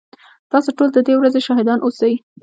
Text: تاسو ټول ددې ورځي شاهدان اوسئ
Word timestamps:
تاسو 0.51 0.69
ټول 0.77 0.89
ددې 0.93 1.13
ورځي 1.17 1.41
شاهدان 1.47 1.79
اوسئ 1.81 2.13